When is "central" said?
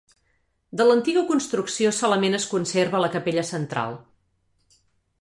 3.55-3.97